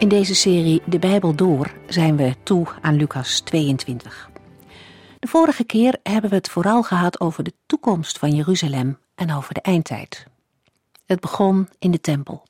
[0.00, 4.30] In deze serie De Bijbel Door zijn we toe aan Lucas 22.
[5.18, 9.54] De vorige keer hebben we het vooral gehad over de toekomst van Jeruzalem en over
[9.54, 10.26] de eindtijd.
[11.06, 12.46] Het begon in de tempel.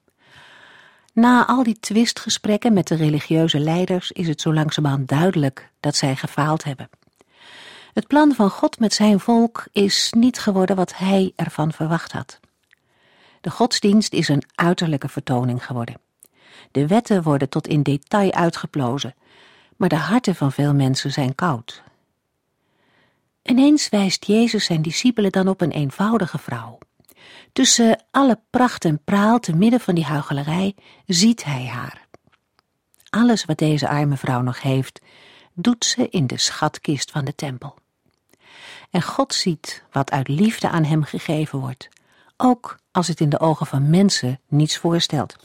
[1.13, 6.17] Na al die twistgesprekken met de religieuze leiders is het zo langzamerhand duidelijk dat zij
[6.17, 6.89] gefaald hebben.
[7.93, 12.41] Het plan van God met zijn volk is niet geworden wat hij ervan verwacht had.
[13.41, 16.09] De godsdienst is een uiterlijke vertoning geworden.
[16.71, 19.15] De wetten worden tot in detail uitgeplozen,
[19.77, 21.83] maar de harten van veel mensen zijn koud.
[23.43, 26.79] Ineens wijst Jezus zijn discipelen dan op een eenvoudige vrouw.
[27.53, 30.75] Tussen alle pracht en praal te midden van die huichelarij
[31.07, 32.07] ziet hij haar.
[33.11, 35.01] Alles wat deze arme vrouw nog heeft,
[35.55, 37.75] doet ze in de schatkist van de tempel.
[38.91, 41.89] En God ziet wat uit liefde aan hem gegeven wordt,
[42.37, 45.37] ook als het in de ogen van mensen niets voorstelt.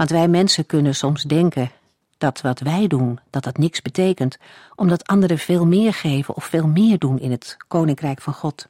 [0.00, 1.70] Want wij mensen kunnen soms denken
[2.18, 4.38] dat wat wij doen, dat dat niks betekent,
[4.74, 8.66] omdat anderen veel meer geven of veel meer doen in het koninkrijk van God.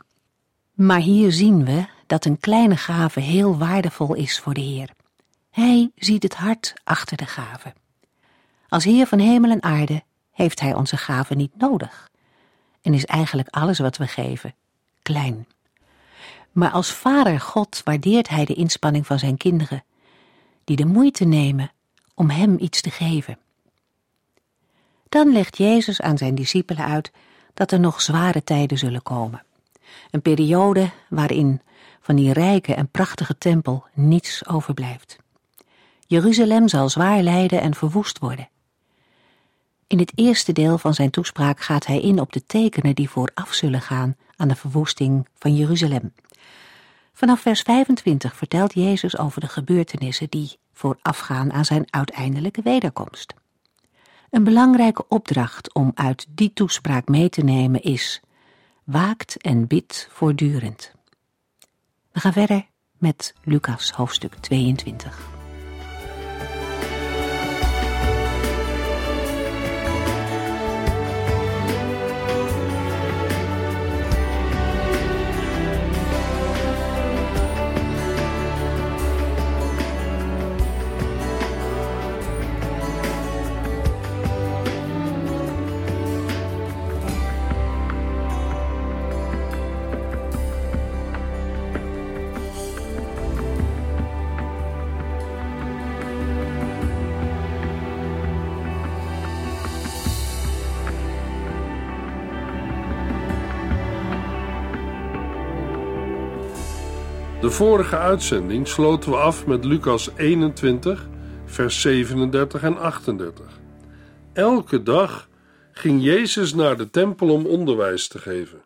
[0.72, 4.90] Maar hier zien we dat een kleine gave heel waardevol is voor de Heer.
[5.50, 7.72] Hij ziet het hart achter de gave.
[8.68, 12.10] Als Heer van hemel en aarde heeft Hij onze gave niet nodig
[12.82, 14.54] en is eigenlijk alles wat we geven
[15.02, 15.46] klein.
[16.52, 19.82] Maar als Vader God waardeert Hij de inspanning van Zijn kinderen
[20.70, 21.72] die de moeite nemen
[22.14, 23.38] om hem iets te geven.
[25.08, 27.10] Dan legt Jezus aan zijn discipelen uit
[27.54, 29.42] dat er nog zware tijden zullen komen.
[30.10, 31.60] Een periode waarin
[32.00, 35.16] van die rijke en prachtige tempel niets overblijft.
[36.06, 38.48] Jeruzalem zal zwaar lijden en verwoest worden.
[39.86, 43.54] In het eerste deel van zijn toespraak gaat hij in op de tekenen die vooraf
[43.54, 46.12] zullen gaan aan de verwoesting van Jeruzalem.
[47.12, 53.34] Vanaf vers 25 vertelt Jezus over de gebeurtenissen die voorafgaan aan zijn uiteindelijke wederkomst.
[54.30, 58.20] Een belangrijke opdracht om uit die toespraak mee te nemen is:
[58.84, 60.94] waakt en bid voortdurend.
[62.12, 62.66] We gaan verder
[62.98, 65.39] met Lucas hoofdstuk 22.
[107.50, 111.08] De vorige uitzending sloten we af met Lucas 21,
[111.44, 113.46] vers 37 en 38.
[114.32, 115.28] Elke dag
[115.72, 118.64] ging Jezus naar de tempel om onderwijs te geven.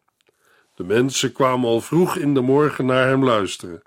[0.75, 3.83] De mensen kwamen al vroeg in de morgen naar hem luisteren.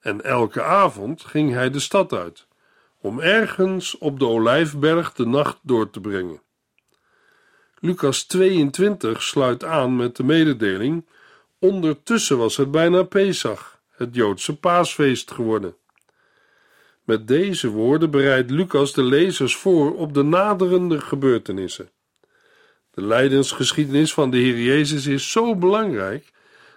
[0.00, 2.46] En elke avond ging hij de stad uit,
[3.00, 6.42] om ergens op de olijfberg de nacht door te brengen.
[7.78, 11.06] Lucas 22 sluit aan met de mededeling:
[11.58, 15.76] Ondertussen was het bijna Pesach het Joodse paasfeest geworden.
[17.04, 21.90] Met deze woorden bereidt Lucas de lezers voor op de naderende gebeurtenissen.
[22.90, 26.32] De lijdensgeschiedenis van de Heer Jezus is zo belangrijk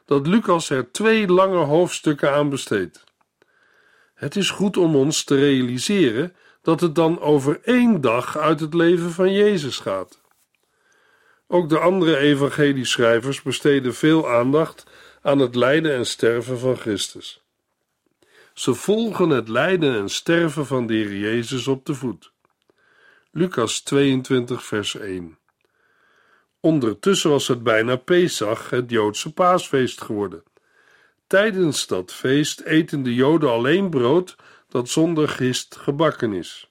[0.05, 3.03] dat Lucas er twee lange hoofdstukken aan besteedt.
[4.13, 8.73] Het is goed om ons te realiseren dat het dan over één dag uit het
[8.73, 10.21] leven van Jezus gaat.
[11.47, 14.86] Ook de andere evangelieschrijvers besteden veel aandacht
[15.27, 17.41] aan het lijden en sterven van Christus.
[18.53, 22.31] Ze volgen het lijden en sterven van de Jezus op de voet.
[23.31, 25.37] Lucas 22, vers 1.
[26.59, 30.43] Ondertussen was het bijna Pesach, het Joodse paasfeest geworden.
[31.27, 34.35] Tijdens dat feest eten de Joden alleen brood
[34.69, 36.69] dat zonder gist gebakken is.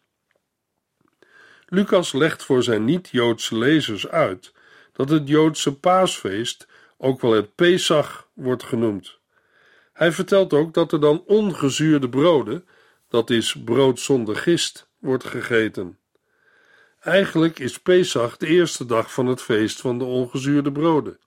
[1.67, 4.53] Lucas legt voor zijn niet-Joodse lezers uit
[4.93, 6.67] dat het Joodse paasfeest
[6.97, 9.19] ook wel het Pesach wordt genoemd.
[9.93, 12.65] Hij vertelt ook dat er dan ongezuurde broden,
[13.09, 15.99] dat is brood zonder gist, wordt gegeten.
[17.01, 21.19] Eigenlijk is Pesach de eerste dag van het feest van de ongezuurde broden.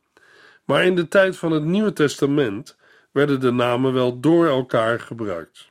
[0.65, 2.77] Maar in de tijd van het Nieuwe Testament
[3.11, 5.69] werden de namen wel door elkaar gebruikt.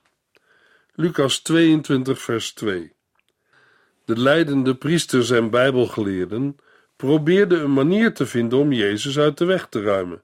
[0.94, 2.92] Lucas 22, vers 2.
[4.04, 6.56] De leidende priesters en bijbelgeleerden
[6.98, 10.22] probeerden een manier te vinden om Jezus uit de weg te ruimen,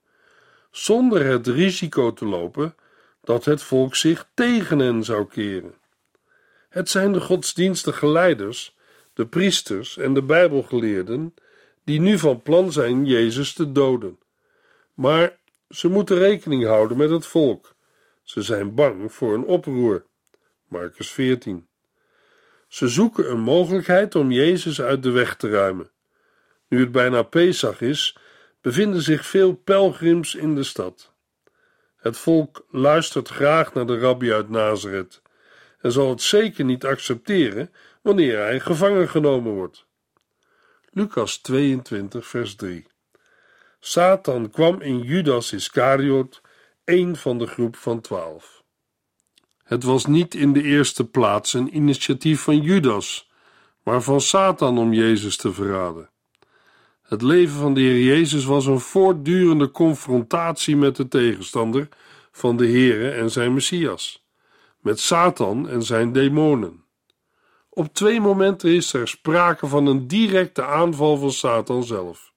[0.71, 2.75] zonder het risico te lopen
[3.21, 5.75] dat het volk zich tegen hen zou keren.
[6.69, 8.77] Het zijn de godsdienstige leiders,
[9.13, 11.35] de priesters en de bijbelgeleerden
[11.85, 14.19] die nu van plan zijn Jezus te doden.
[14.95, 15.39] Maar
[15.69, 17.75] ze moeten rekening houden met het volk.
[18.23, 20.05] Ze zijn bang voor een oproer.
[20.69, 21.67] Marcus 14.
[22.69, 25.93] Ze zoeken een mogelijkheid om Jezus uit de weg te ruimen.
[26.69, 28.17] Nu het bijna Pesach is,
[28.61, 31.13] bevinden zich veel pelgrims in de stad.
[31.97, 35.23] Het volk luistert graag naar de rabbi uit Nazareth
[35.81, 37.73] en zal het zeker niet accepteren
[38.03, 39.87] wanneer hij gevangen genomen wordt.
[40.91, 42.87] Lucas 22, vers 3.
[43.81, 46.41] Satan kwam in Judas Iscariot,
[46.85, 48.63] een van de groep van twaalf.
[49.65, 53.31] Het was niet in de eerste plaats een initiatief van Judas,
[53.83, 56.11] maar van Satan om Jezus te verraden.
[57.05, 61.89] Het leven van de Heer Jezus was een voortdurende confrontatie met de tegenstander
[62.33, 64.27] van de Heere en zijn Messias,
[64.81, 66.85] met Satan en zijn demonen.
[67.69, 72.33] Op twee momenten is er sprake van een directe aanval van Satan zelf.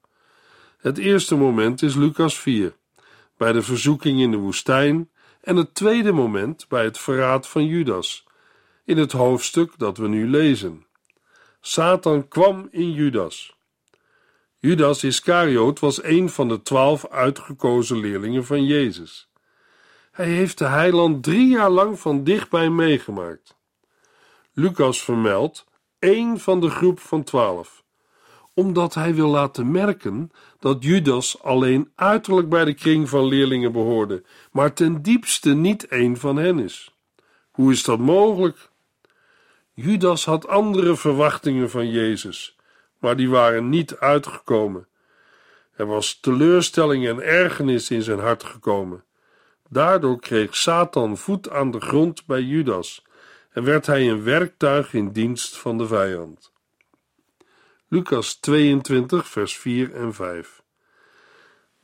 [0.77, 2.75] Het eerste moment is Lucas 4,
[3.37, 5.09] bij de verzoeking in de woestijn,
[5.41, 8.25] en het tweede moment bij het verraad van Judas,
[8.85, 10.85] in het hoofdstuk dat we nu lezen.
[11.61, 13.56] Satan kwam in Judas.
[14.67, 19.29] Judas Iscariot was een van de twaalf uitgekozen leerlingen van Jezus.
[20.11, 23.57] Hij heeft de heiland drie jaar lang van dichtbij meegemaakt.
[24.53, 25.65] Lucas vermeldt
[25.99, 27.83] één van de groep van twaalf,
[28.53, 34.23] omdat hij wil laten merken dat Judas alleen uiterlijk bij de kring van leerlingen behoorde,
[34.51, 36.91] maar ten diepste niet een van hen is.
[37.51, 38.69] Hoe is dat mogelijk?
[39.73, 42.56] Judas had andere verwachtingen van Jezus
[42.99, 44.87] maar die waren niet uitgekomen.
[45.75, 49.03] Er was teleurstelling en ergernis in zijn hart gekomen.
[49.69, 53.05] Daardoor kreeg Satan voet aan de grond bij Judas
[53.51, 56.51] en werd hij een werktuig in dienst van de vijand.
[57.87, 60.61] Lucas 22, vers 4 en 5.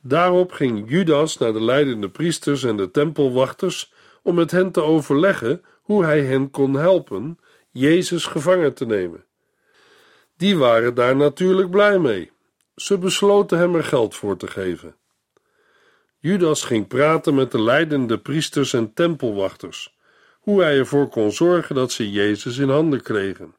[0.00, 5.62] Daarop ging Judas naar de leidende priesters en de tempelwachters om met hen te overleggen
[5.82, 7.38] hoe hij hen kon helpen
[7.70, 9.24] Jezus gevangen te nemen.
[10.36, 12.30] Die waren daar natuurlijk blij mee.
[12.76, 14.96] Ze besloten hem er geld voor te geven.
[16.18, 19.96] Judas ging praten met de leidende priesters en tempelwachters,
[20.40, 23.54] hoe hij ervoor kon zorgen dat ze Jezus in handen kregen.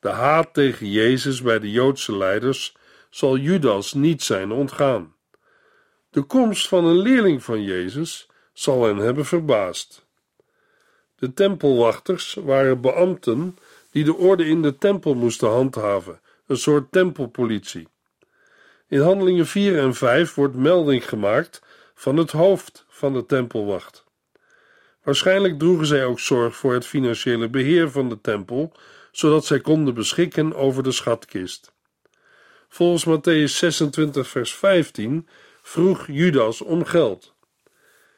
[0.00, 2.76] De haat tegen Jezus bij de Joodse leiders
[3.10, 5.14] zal Judas niet zijn ontgaan.
[6.10, 10.06] De komst van een leerling van Jezus zal hen hebben verbaasd.
[11.16, 13.58] De tempelwachters waren beambten
[13.92, 17.88] die de orde in de tempel moesten handhaven, een soort tempelpolitie.
[18.88, 21.62] In handelingen 4 en 5 wordt melding gemaakt
[21.94, 24.04] van het hoofd van de tempelwacht.
[25.02, 28.72] Waarschijnlijk droegen zij ook zorg voor het financiële beheer van de tempel,
[29.10, 31.72] zodat zij konden beschikken over de schatkist.
[32.68, 35.28] Volgens Matthäus 26, vers 15
[35.62, 37.34] vroeg Judas om geld.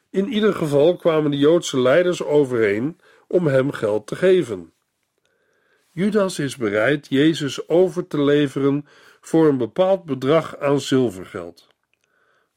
[0.09, 4.73] In ieder geval kwamen de Joodse leiders overeen om hem geld te geven.
[5.95, 8.85] Judas is bereid Jezus over te leveren
[9.21, 11.67] voor een bepaald bedrag aan zilvergeld.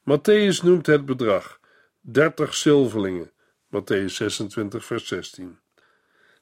[0.00, 1.60] Matthäus noemt het bedrag
[2.00, 3.32] 30 zilverlingen,
[3.66, 5.58] Matthäus 26, vers 16.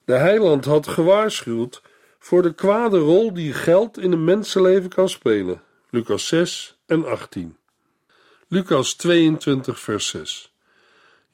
[0.05, 1.83] De heiland had gewaarschuwd
[2.19, 7.57] voor de kwade rol die geld in een mensenleven kan spelen, Lucas 6 en 18.
[8.49, 10.56] Lucas 22, vers 6.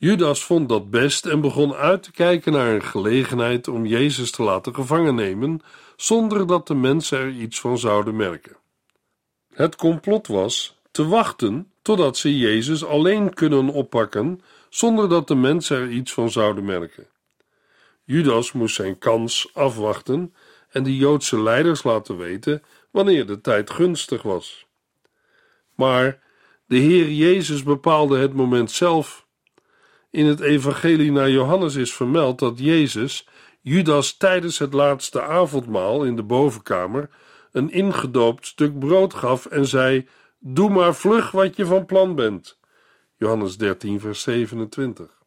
[0.04, 4.42] Judas vond dat best en begon uit te kijken naar een gelegenheid om Jezus te
[4.42, 5.60] laten gevangen nemen,
[5.96, 8.56] zonder dat de mensen er iets van zouden merken.
[9.54, 15.76] Het complot was te wachten totdat ze Jezus alleen kunnen oppakken, zonder dat de mensen
[15.76, 17.06] er iets van zouden merken.
[18.04, 20.34] Judas moest zijn kans afwachten
[20.70, 24.66] en de Joodse leiders laten weten wanneer de tijd gunstig was.
[25.74, 26.22] Maar
[26.66, 29.22] de Heer Jezus bepaalde het moment zelf
[30.12, 33.26] in het evangelie naar Johannes is vermeld dat Jezus
[33.60, 37.10] Judas tijdens het laatste avondmaal in de bovenkamer
[37.52, 42.58] een ingedoopt stuk brood gaf en zei: Doe maar vlug wat je van plan bent.
[43.16, 45.22] Johannes 13, vers 27.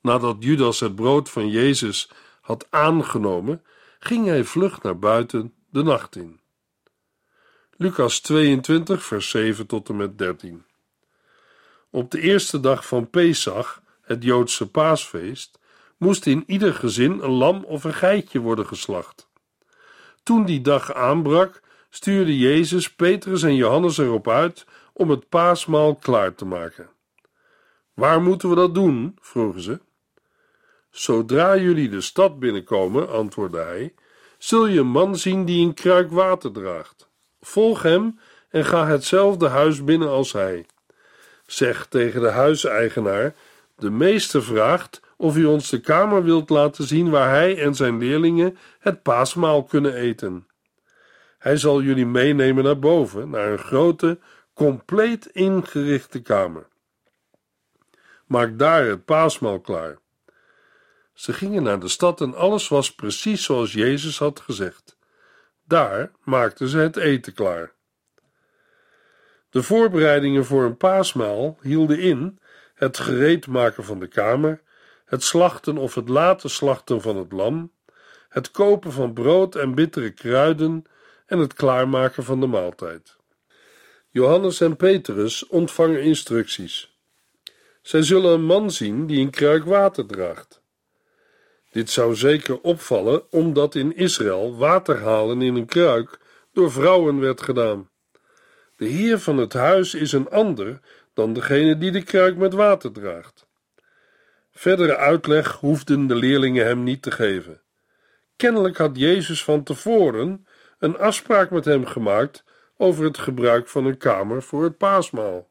[0.00, 3.62] Nadat Judas het brood van Jezus had aangenomen,
[3.98, 6.40] ging hij vlug naar buiten de nacht in.
[7.76, 10.64] Lucas 22, vers 7 tot en met 13.
[11.90, 15.58] Op de eerste dag van Pesach, het Joodse paasfeest,
[15.96, 19.28] moest in ieder gezin een lam of een geitje worden geslacht.
[20.22, 26.34] Toen die dag aanbrak, stuurde Jezus Petrus en Johannes erop uit om het paasmaal klaar
[26.34, 26.88] te maken.
[27.94, 29.18] Waar moeten we dat doen?
[29.20, 29.80] vroegen ze.
[30.90, 33.94] Zodra jullie de stad binnenkomen, antwoordde hij,
[34.38, 37.08] zul je een man zien die een kruik water draagt.
[37.40, 38.18] Volg hem
[38.48, 40.66] en ga hetzelfde huis binnen als hij.
[41.50, 43.34] Zeg tegen de huiseigenaar:
[43.76, 47.98] De meester vraagt of u ons de kamer wilt laten zien waar hij en zijn
[47.98, 50.46] leerlingen het paasmaal kunnen eten.
[51.38, 54.18] Hij zal jullie meenemen naar boven, naar een grote,
[54.54, 56.66] compleet ingerichte kamer.
[58.26, 59.98] Maak daar het paasmaal klaar.
[61.12, 64.96] Ze gingen naar de stad en alles was precies zoals Jezus had gezegd.
[65.64, 67.72] Daar maakten ze het eten klaar.
[69.50, 72.38] De voorbereidingen voor een paasmaal hielden in
[72.74, 74.62] het gereed maken van de kamer,
[75.04, 77.72] het slachten of het laten slachten van het lam,
[78.28, 80.84] het kopen van brood en bittere kruiden
[81.26, 83.16] en het klaarmaken van de maaltijd.
[84.08, 86.98] Johannes en Petrus ontvangen instructies.
[87.82, 90.62] Zij zullen een man zien die een kruik water draagt.
[91.70, 96.18] Dit zou zeker opvallen, omdat in Israël water halen in een kruik
[96.52, 97.89] door vrouwen werd gedaan.
[98.80, 100.80] De heer van het huis is een ander
[101.14, 103.46] dan degene die de kruik met water draagt.
[104.50, 107.60] Verdere uitleg hoefden de leerlingen hem niet te geven.
[108.36, 110.46] Kennelijk had Jezus van tevoren
[110.78, 112.44] een afspraak met hem gemaakt
[112.76, 115.48] over het gebruik van een kamer voor het paasmaal.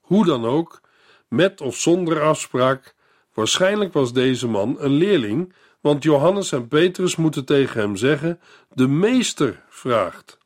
[0.00, 0.80] Hoe dan ook,
[1.28, 2.94] met of zonder afspraak,
[3.34, 8.88] waarschijnlijk was deze man een leerling, want Johannes en Petrus moeten tegen hem zeggen: De
[8.88, 10.40] meester vraagt.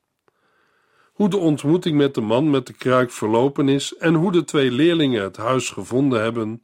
[1.17, 4.71] Hoe de ontmoeting met de man met de kruik verlopen is en hoe de twee
[4.71, 6.61] leerlingen het huis gevonden hebben,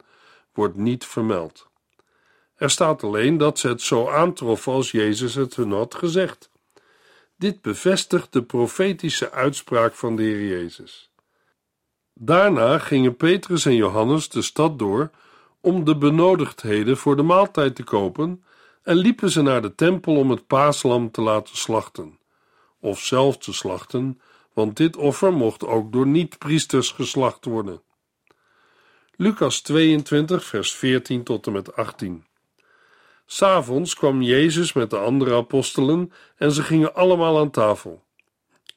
[0.53, 1.67] wordt niet vermeld.
[2.55, 6.51] Er staat alleen dat ze het zo aantroffen als Jezus het hun had gezegd.
[7.37, 11.11] Dit bevestigt de profetische uitspraak van de Heer Jezus.
[12.13, 15.11] Daarna gingen Petrus en Johannes de stad door
[15.61, 18.43] om de benodigdheden voor de maaltijd te kopen
[18.83, 22.19] en liepen ze naar de tempel om het paaslam te laten slachten,
[22.79, 24.19] of zelf te slachten,
[24.53, 27.81] want dit offer mocht ook door niet-priesters geslacht worden.
[29.15, 32.25] Lucas 22, vers 14 tot en met 18.
[33.25, 38.03] S'avonds kwam Jezus met de andere apostelen en ze gingen allemaal aan tafel.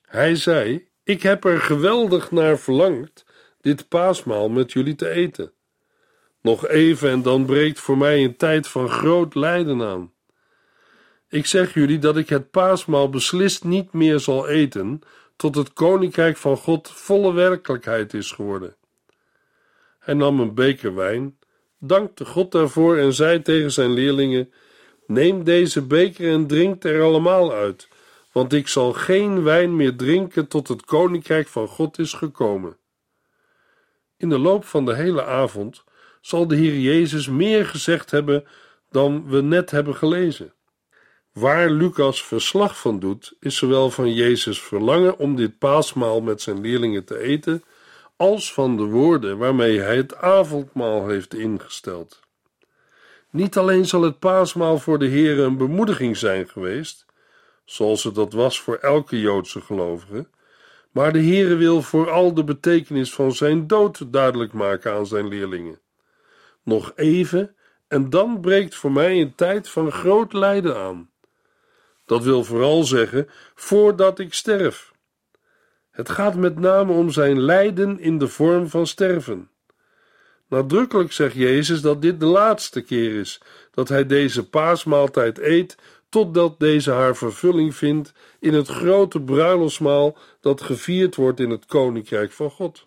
[0.02, 3.24] Hij zei: Ik heb er geweldig naar verlangd
[3.60, 5.52] dit paasmaal met jullie te eten.
[6.40, 10.12] Nog even en dan breekt voor mij een tijd van groot lijden aan.
[11.28, 15.00] Ik zeg jullie dat ik het paasmaal beslist niet meer zal eten,
[15.36, 18.76] tot het koninkrijk van God volle werkelijkheid is geworden.
[19.98, 21.38] Hij nam een beker wijn,
[21.78, 24.52] dankte God daarvoor en zei tegen zijn leerlingen:
[25.06, 27.88] Neem deze beker en drink er allemaal uit,
[28.32, 32.76] want ik zal geen wijn meer drinken tot het koninkrijk van God is gekomen.
[34.16, 35.84] In de loop van de hele avond
[36.20, 38.44] zal de Heer Jezus meer gezegd hebben
[38.90, 40.52] dan we net hebben gelezen.
[41.36, 46.60] Waar Lucas verslag van doet, is zowel van Jezus' verlangen om dit paasmaal met zijn
[46.60, 47.64] leerlingen te eten,
[48.16, 52.20] als van de woorden waarmee hij het avondmaal heeft ingesteld.
[53.30, 57.06] Niet alleen zal het paasmaal voor de Heer een bemoediging zijn geweest,
[57.64, 60.26] zoals het dat was voor elke Joodse gelovige,
[60.90, 65.80] maar de Heere wil vooral de betekenis van zijn dood duidelijk maken aan zijn leerlingen.
[66.62, 67.56] Nog even,
[67.88, 71.14] en dan breekt voor mij een tijd van groot lijden aan.
[72.06, 74.92] Dat wil vooral zeggen, voordat ik sterf.
[75.90, 79.50] Het gaat met name om zijn lijden in de vorm van sterven.
[80.48, 85.76] Nadrukkelijk zegt Jezus dat dit de laatste keer is dat hij deze paasmaaltijd eet,
[86.08, 92.32] totdat deze haar vervulling vindt in het grote bruiloftsmaal dat gevierd wordt in het koninkrijk
[92.32, 92.84] van God.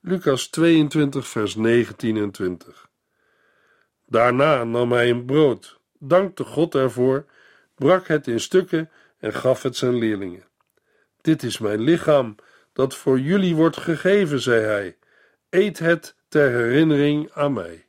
[0.00, 2.88] Lucas 22, vers 19 en 20.
[4.06, 7.24] Daarna nam hij een brood, dankte God ervoor,
[7.74, 10.44] brak het in stukken en gaf het zijn leerlingen.
[11.20, 12.34] Dit is mijn lichaam,
[12.72, 14.96] dat voor jullie wordt gegeven, zei hij.
[15.50, 17.86] Eet het ter herinnering aan mij.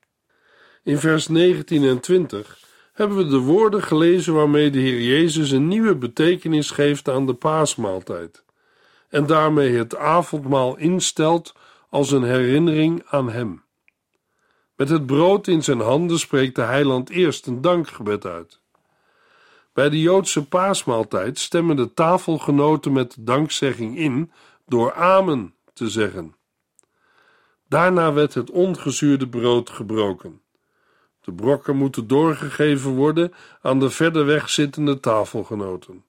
[0.84, 2.60] In vers 19 en 20
[2.94, 7.34] hebben we de woorden gelezen waarmee de Heer Jezus een nieuwe betekenis geeft aan de
[7.34, 8.44] paasmaaltijd
[9.12, 11.54] en daarmee het avondmaal instelt
[11.90, 13.64] als een herinnering aan Hem.
[14.82, 18.60] Met het brood in zijn handen spreekt de heiland eerst een dankgebed uit.
[19.74, 24.32] Bij de Joodse paasmaaltijd stemmen de tafelgenoten met de dankzegging in
[24.66, 26.36] door amen te zeggen.
[27.68, 30.42] Daarna werd het ongezuurde brood gebroken.
[31.22, 36.04] De brokken moeten doorgegeven worden aan de verder weg zittende tafelgenoten.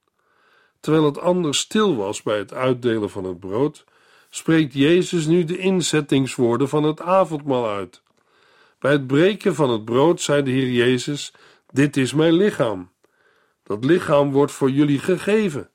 [0.80, 3.84] Terwijl het anders stil was bij het uitdelen van het brood,
[4.30, 8.02] spreekt Jezus nu de inzettingswoorden van het avondmaal uit.
[8.82, 11.32] Bij het breken van het brood zei de Heer Jezus:
[11.70, 12.92] Dit is mijn lichaam.
[13.62, 15.70] Dat lichaam wordt voor jullie gegeven.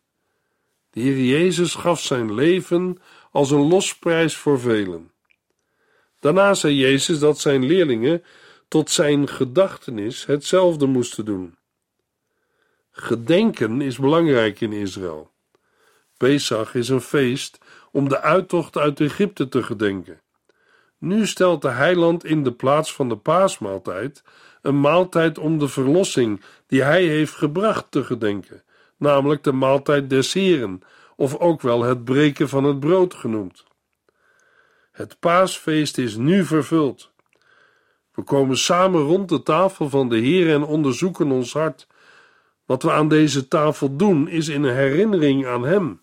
[0.90, 2.98] De Heer Jezus gaf zijn leven
[3.32, 5.12] als een losprijs voor velen.
[6.20, 8.24] Daarna zei Jezus dat zijn leerlingen
[8.68, 11.56] tot zijn gedachtenis hetzelfde moesten doen.
[12.92, 15.32] Gedenken is belangrijk in Israël.
[16.18, 17.58] Pesach is een feest
[17.92, 20.22] om de uittocht uit Egypte te gedenken.
[20.98, 24.24] Nu stelt de heiland in de plaats van de paasmaaltijd
[24.62, 28.63] een maaltijd om de verlossing die hij heeft gebracht te gedenken,
[28.98, 30.82] namelijk de maaltijd des Heren,
[31.16, 33.66] of ook wel het breken van het brood genoemd.
[34.92, 37.12] Het paasfeest is nu vervuld.
[38.13, 41.88] We komen samen rond de tafel van de Heer en onderzoeken ons hart.
[42.66, 46.01] Wat we aan deze tafel doen, is in herinnering aan Hem.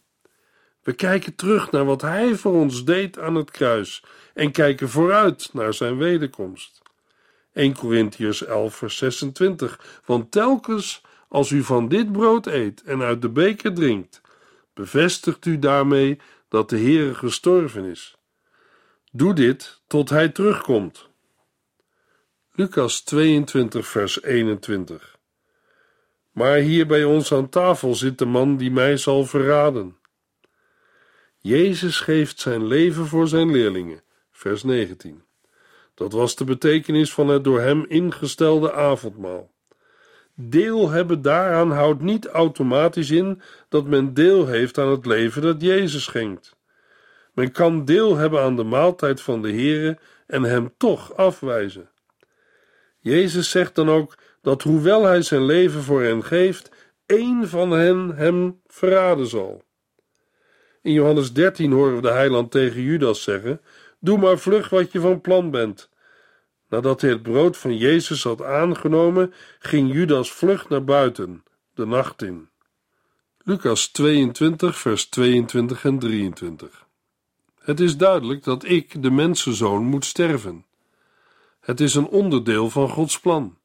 [0.84, 5.50] We kijken terug naar wat Hij voor ons deed aan het kruis en kijken vooruit
[5.52, 6.82] naar Zijn wederkomst.
[7.52, 10.00] 1 Corinthians 11, vers 26.
[10.04, 14.20] Want telkens als u van dit brood eet en uit de beker drinkt,
[14.74, 18.16] bevestigt u daarmee dat de Heere gestorven is.
[19.12, 21.08] Doe dit tot Hij terugkomt.
[22.52, 25.16] Lucas 22, vers 21.
[26.30, 29.96] Maar hier bij ons aan tafel zit de man die mij zal verraden.
[31.46, 35.22] Jezus geeft zijn leven voor zijn leerlingen, vers 19.
[35.94, 39.50] Dat was de betekenis van het door hem ingestelde avondmaal.
[40.34, 45.60] Deel hebben daaraan houdt niet automatisch in dat men deel heeft aan het leven dat
[45.60, 46.56] Jezus schenkt.
[47.32, 51.90] Men kan deel hebben aan de maaltijd van de Heere en hem toch afwijzen.
[52.98, 56.70] Jezus zegt dan ook dat hoewel hij zijn leven voor hen geeft,
[57.06, 59.64] één van hen hem verraden zal.
[60.84, 63.60] In Johannes 13 horen we de heiland tegen Judas zeggen:
[63.98, 65.88] Doe maar vlug wat je van plan bent.
[66.68, 71.44] Nadat hij het brood van Jezus had aangenomen, ging Judas vlug naar buiten,
[71.74, 72.48] de nacht in.
[73.44, 76.86] Lucas 22, vers 22 en 23.
[77.60, 80.64] Het is duidelijk dat ik, de mensenzoon, moet sterven.
[81.60, 83.58] Het is een onderdeel van Gods plan.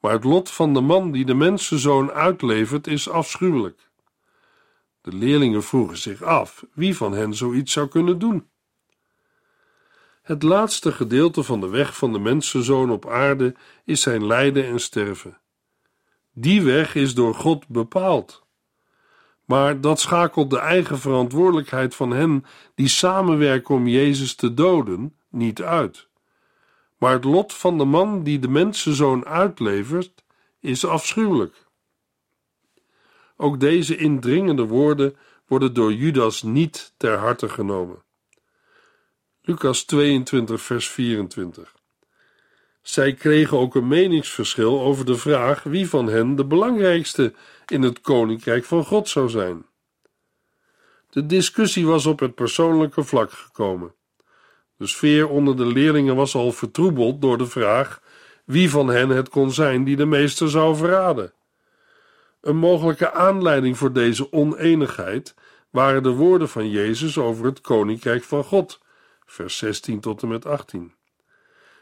[0.00, 3.87] Maar het lot van de man die de mensenzoon uitlevert is afschuwelijk.
[5.08, 8.48] De leerlingen vroegen zich af wie van hen zoiets zou kunnen doen.
[10.22, 14.80] Het laatste gedeelte van de weg van de mensenzoon op aarde is zijn lijden en
[14.80, 15.38] sterven.
[16.32, 18.46] Die weg is door God bepaald.
[19.44, 22.44] Maar dat schakelt de eigen verantwoordelijkheid van hen
[22.74, 26.08] die samenwerken om Jezus te doden niet uit.
[26.98, 30.24] Maar het lot van de man die de mensenzoon uitlevert
[30.60, 31.66] is afschuwelijk.
[33.40, 38.02] Ook deze indringende woorden worden door Judas niet ter harte genomen.
[39.42, 41.74] Lucas 22, vers 24.
[42.82, 47.34] Zij kregen ook een meningsverschil over de vraag wie van hen de belangrijkste
[47.66, 49.66] in het koninkrijk van God zou zijn.
[51.10, 53.94] De discussie was op het persoonlijke vlak gekomen.
[54.76, 58.00] De sfeer onder de leerlingen was al vertroebeld door de vraag
[58.44, 61.32] wie van hen het kon zijn die de meester zou verraden.
[62.40, 65.34] Een mogelijke aanleiding voor deze oneenigheid
[65.70, 68.80] waren de woorden van Jezus over het koninkrijk van God,
[69.26, 70.92] vers 16 tot en met 18.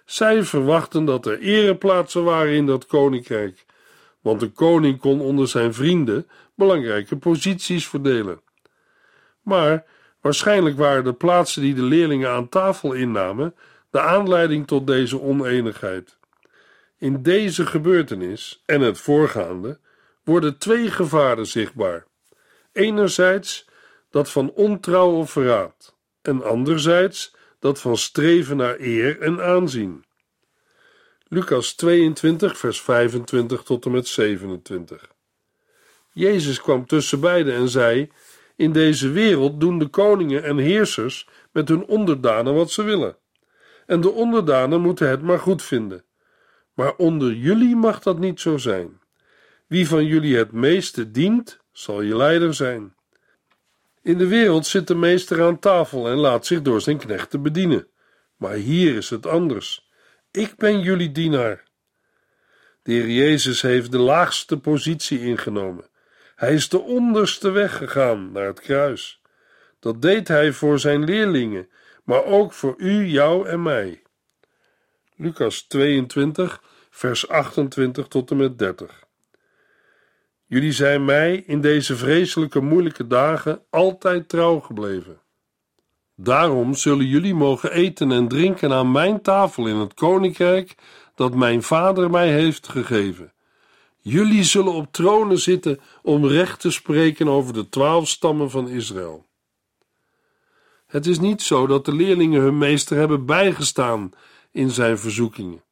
[0.04, 3.64] Zij verwachten dat er ereplaatsen waren in dat koninkrijk,
[4.20, 8.40] want de koning kon onder zijn vrienden belangrijke posities verdelen.
[9.42, 9.84] Maar
[10.20, 13.54] waarschijnlijk waren de plaatsen die de leerlingen aan tafel innamen
[13.90, 16.16] de aanleiding tot deze oneenigheid.
[16.98, 19.78] In deze gebeurtenis en het voorgaande
[20.26, 22.06] worden twee gevaren zichtbaar.
[22.72, 23.68] Enerzijds
[24.10, 30.04] dat van ontrouw of verraad, en anderzijds dat van streven naar eer en aanzien.
[31.28, 35.10] Lucas 22, vers 25 tot en met 27.
[36.12, 38.10] Jezus kwam tussen beiden en zei:
[38.56, 43.16] In deze wereld doen de koningen en heersers met hun onderdanen wat ze willen.
[43.86, 46.04] En de onderdanen moeten het maar goed vinden.
[46.74, 49.00] Maar onder jullie mag dat niet zo zijn.
[49.66, 52.94] Wie van jullie het meeste dient, zal je leider zijn.
[54.02, 57.88] In de wereld zit de meester aan tafel en laat zich door zijn knechten bedienen.
[58.36, 59.90] Maar hier is het anders.
[60.30, 61.64] Ik ben jullie dienaar.
[62.82, 65.88] De Heer Jezus heeft de laagste positie ingenomen.
[66.34, 69.20] Hij is de onderste weg gegaan naar het kruis.
[69.78, 71.68] Dat deed hij voor zijn leerlingen,
[72.04, 74.02] maar ook voor u, jou en mij.
[75.16, 79.05] Lucas 22, vers 28 tot en met 30.
[80.46, 85.20] Jullie zijn mij in deze vreselijke moeilijke dagen altijd trouw gebleven.
[86.14, 90.74] Daarom zullen jullie mogen eten en drinken aan mijn tafel in het koninkrijk
[91.14, 93.32] dat mijn vader mij heeft gegeven.
[94.00, 99.26] Jullie zullen op tronen zitten om recht te spreken over de twaalf stammen van Israël.
[100.86, 104.10] Het is niet zo dat de leerlingen hun meester hebben bijgestaan
[104.50, 105.62] in zijn verzoekingen.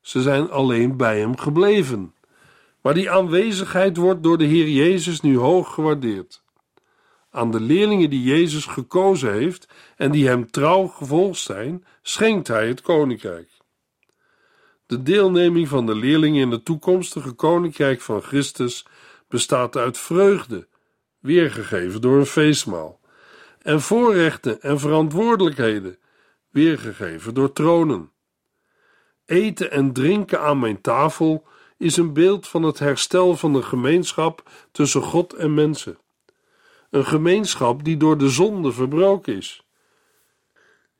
[0.00, 2.14] Ze zijn alleen bij hem gebleven.
[2.88, 6.42] Maar die aanwezigheid wordt door de Heer Jezus nu hoog gewaardeerd.
[7.30, 12.68] Aan de leerlingen die Jezus gekozen heeft en die hem trouw gevolgd zijn, schenkt hij
[12.68, 13.50] het koninkrijk.
[14.86, 18.86] De deelneming van de leerlingen in het toekomstige koninkrijk van Christus
[19.28, 20.68] bestaat uit vreugde,
[21.18, 23.00] weergegeven door een feestmaal,
[23.62, 25.98] en voorrechten en verantwoordelijkheden,
[26.50, 28.12] weergegeven door tronen.
[29.26, 31.46] Eten en drinken aan mijn tafel
[31.78, 35.98] is een beeld van het herstel van de gemeenschap tussen God en mensen.
[36.90, 39.62] Een gemeenschap die door de zonde verbroken is.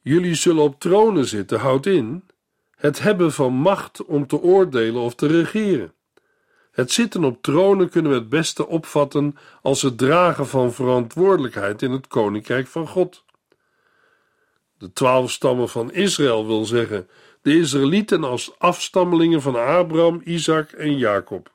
[0.01, 2.25] Jullie zullen op tronen zitten, houdt in
[2.77, 5.93] het hebben van macht om te oordelen of te regeren.
[6.71, 11.91] Het zitten op tronen kunnen we het beste opvatten als het dragen van verantwoordelijkheid in
[11.91, 13.25] het koninkrijk van God.
[14.79, 17.09] De twaalf stammen van Israël wil zeggen
[17.43, 21.53] de Israëlieten als afstammelingen van Abraham, Isaac en Jacob.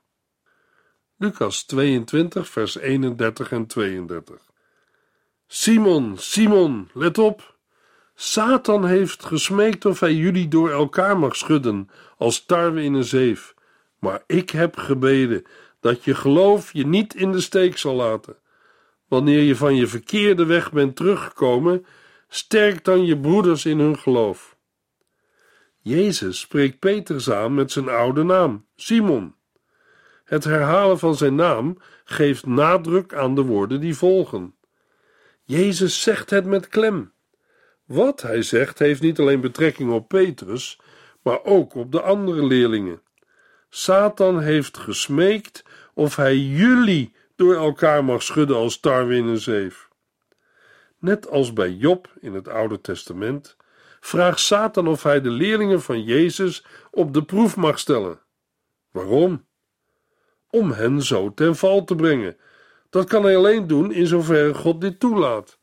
[1.17, 4.52] Lucas 22, vers 31 en 32.
[5.48, 7.58] Simon, Simon, let op!
[8.15, 13.54] Satan heeft gesmeekt of hij jullie door elkaar mag schudden als tarwe in een zeef.
[14.00, 15.43] Maar ik heb gebeden
[15.80, 18.36] dat je geloof je niet in de steek zal laten.
[19.08, 21.86] Wanneer je van je verkeerde weg bent teruggekomen,
[22.28, 24.53] sterk dan je broeders in hun geloof.
[25.84, 29.36] Jezus spreekt Petrus aan met zijn oude naam, Simon.
[30.24, 34.56] Het herhalen van zijn naam geeft nadruk aan de woorden die volgen.
[35.43, 37.12] Jezus zegt het met klem.
[37.86, 40.80] Wat hij zegt heeft niet alleen betrekking op Petrus,
[41.22, 43.02] maar ook op de andere leerlingen.
[43.69, 49.89] Satan heeft gesmeekt of hij jullie door elkaar mag schudden als tarwe in een zeef.
[50.98, 53.58] Net als bij Job in het Oude Testament
[54.06, 58.20] vraagt Satan of hij de leerlingen van Jezus op de proef mag stellen.
[58.92, 59.46] Waarom?
[60.50, 62.38] Om hen zo ten val te brengen.
[62.89, 65.58] Dat kan hij alleen doen in zoverre God dit toelaat.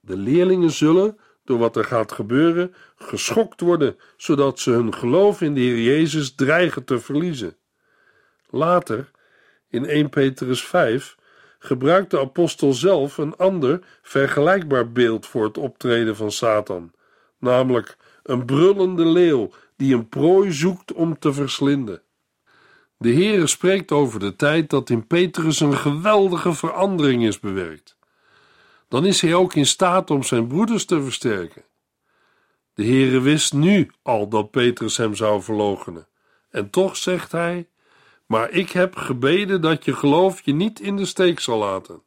[0.00, 5.54] De leerlingen zullen, door wat er gaat gebeuren, geschokt worden, zodat ze hun geloof in
[5.54, 7.56] de Heer Jezus dreigen te verliezen.
[8.50, 9.10] Later,
[9.68, 11.16] in 1 Petrus 5,
[11.58, 16.92] gebruikt de apostel zelf een ander, vergelijkbaar beeld voor het optreden van Satan,
[17.42, 22.02] namelijk een brullende leeuw die een prooi zoekt om te verslinden.
[22.98, 27.96] De Heere spreekt over de tijd dat in Petrus een geweldige verandering is bewerkt
[28.92, 31.64] dan is hij ook in staat om zijn broeders te versterken.
[32.74, 36.08] De Heere wist nu al dat Petrus hem zou verloochenen.
[36.50, 37.68] En toch zegt hij:
[38.26, 42.02] Maar ik heb gebeden dat je geloof je niet in de steek zal laten.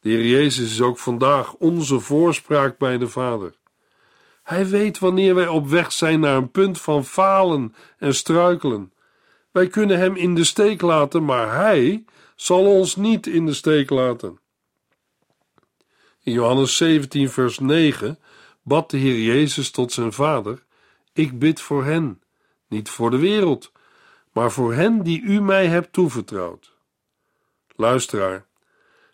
[0.00, 3.54] De Heer Jezus is ook vandaag onze voorspraak bij de Vader.
[4.50, 8.92] Hij weet wanneer wij op weg zijn naar een punt van falen en struikelen.
[9.50, 13.90] Wij kunnen Hem in de steek laten, maar Hij zal ons niet in de steek
[13.90, 14.38] laten.
[16.22, 18.18] In Johannes 17, vers 9
[18.62, 20.64] bad de Heer Jezus tot zijn Vader:
[21.12, 22.22] Ik bid voor hen,
[22.68, 23.72] niet voor de wereld,
[24.32, 26.76] maar voor hen die u mij hebt toevertrouwd.
[27.76, 28.46] Luisteraar,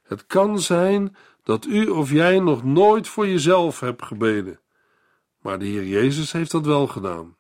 [0.03, 4.61] het kan zijn dat u of jij nog nooit voor jezelf hebt gebeden,
[5.46, 7.37] maar de Heer Jezus heeft dat wel gedaan.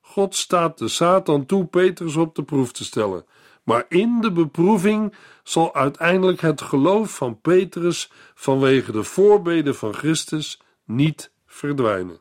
[0.00, 3.24] God staat de Satan toe Petrus op de proef te stellen
[3.64, 10.60] maar in de beproeving zal uiteindelijk het geloof van Petrus vanwege de voorbeden van Christus
[10.84, 12.20] niet verdwijnen.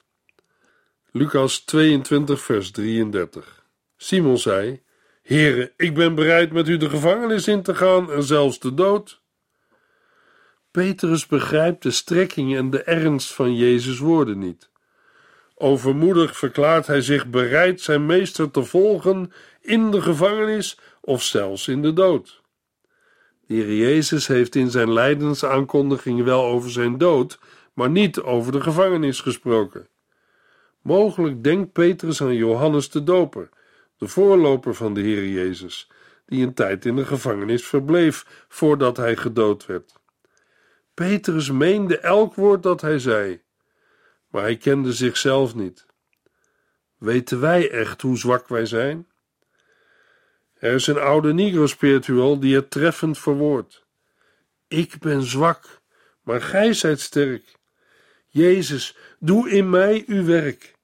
[1.12, 3.66] Lucas 22, vers 33.
[3.98, 4.82] Simon zei:
[5.22, 9.22] Heere, ik ben bereid met u de gevangenis in te gaan en zelfs de dood.
[10.72, 14.70] Petrus begrijpt de strekking en de ernst van Jezus' woorden niet.
[15.64, 21.82] Overmoedig verklaart hij zich bereid zijn meester te volgen in de gevangenis of zelfs in
[21.82, 22.42] de dood.
[23.48, 27.40] De Heer Jezus heeft in zijn lijdensaankondiging wel over zijn dood,
[27.74, 29.88] maar niet over de gevangenis gesproken.
[30.82, 33.50] Mogelijk denkt Petrus aan Johannes de Doper,
[33.98, 35.90] de voorloper van de Heer Jezus,
[36.26, 39.94] die een tijd in de gevangenis verbleef voordat hij gedood werd.
[40.94, 43.42] Petrus meende elk woord dat hij zei,
[44.34, 45.86] maar hij kende zichzelf niet.
[46.98, 49.08] Weten wij echt hoe zwak wij zijn?
[50.54, 53.86] Er is een oude Negro-spiritual die het treffend verwoordt.
[54.68, 55.82] Ik ben zwak,
[56.22, 57.44] maar gij zijt sterk.
[58.28, 60.76] Jezus, doe in mij uw werk.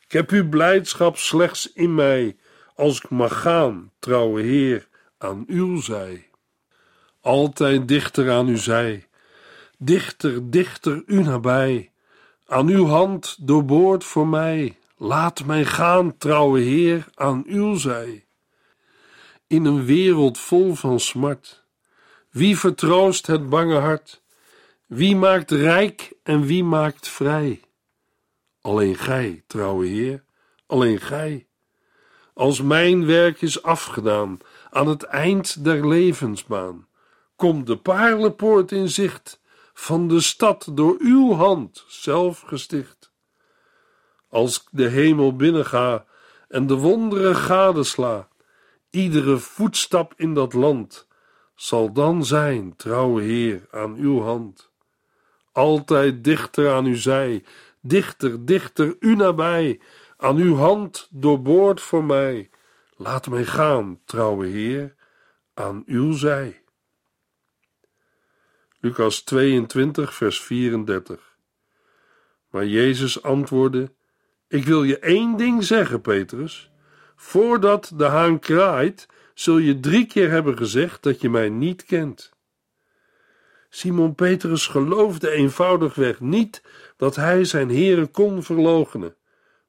[0.00, 2.36] Ik heb uw blijdschap slechts in mij,
[2.74, 6.30] als ik mag gaan, trouwe Heer, aan uw zij.
[7.20, 9.08] Altijd dichter aan uw zij,
[9.78, 11.92] dichter, dichter u nabij,
[12.48, 14.78] aan uw hand doorboord voor mij.
[14.96, 18.26] Laat mij gaan, trouwe Heer, aan uw zij.
[19.46, 21.64] In een wereld vol van smart,
[22.30, 24.22] wie vertroost het bange hart?
[24.86, 27.60] Wie maakt rijk en wie maakt vrij?
[28.60, 30.24] Alleen gij, trouwe Heer,
[30.66, 31.46] alleen gij.
[32.34, 34.38] Als mijn werk is afgedaan
[34.70, 36.86] aan het eind der levensbaan,
[37.36, 39.40] komt de paarlenpoort in zicht
[39.78, 43.12] van de stad door uw hand zelf gesticht.
[44.28, 46.04] Als ik de hemel binnenga
[46.48, 48.28] en de wonderen gadesla,
[48.90, 51.06] iedere voetstap in dat land
[51.54, 54.70] zal dan zijn, trouwe Heer, aan uw hand.
[55.52, 57.44] Altijd dichter aan u zij,
[57.80, 59.80] dichter, dichter, u nabij,
[60.16, 62.50] aan uw hand doorboord voor mij.
[62.96, 64.94] Laat mij gaan, trouwe Heer,
[65.54, 66.62] aan uw zij.
[68.80, 71.36] Lucas 22, vers 34.
[72.50, 73.92] Maar Jezus antwoordde:
[74.48, 76.70] Ik wil je één ding zeggen, Petrus.
[77.16, 82.32] Voordat de haan kraait, zul je drie keer hebben gezegd dat je mij niet kent.
[83.68, 86.62] Simon Petrus geloofde eenvoudigweg niet
[86.96, 89.16] dat hij zijn Heere kon verloochenen,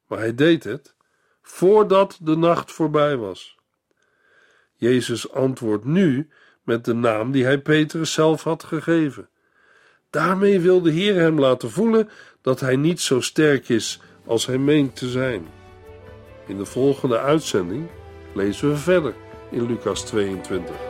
[0.06, 0.94] maar hij deed het
[1.42, 3.58] voordat de nacht voorbij was.
[4.74, 6.28] Jezus antwoordt nu
[6.64, 9.28] met de naam die hij Petrus zelf had gegeven.
[10.10, 12.08] Daarmee wil de Heer hem laten voelen
[12.42, 15.46] dat hij niet zo sterk is als hij meent te zijn.
[16.46, 17.88] In de volgende uitzending
[18.34, 19.14] lezen we verder
[19.50, 20.89] in Lucas 22.